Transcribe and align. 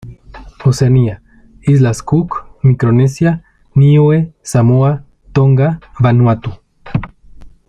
Oceanía: 0.65 1.21
Islas 1.61 2.01
Cook, 2.01 2.57
Micronesia, 2.63 3.43
Niue, 3.75 4.33
Samoa, 4.41 5.03
Tonga, 5.31 5.79
Vanuatu. 5.99 6.59